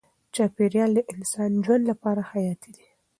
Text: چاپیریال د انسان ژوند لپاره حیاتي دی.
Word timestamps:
چاپیریال 0.35 0.91
د 0.95 0.99
انسان 1.13 1.51
ژوند 1.65 1.83
لپاره 1.91 2.21
حیاتي 2.31 2.69
دی. 2.77 2.85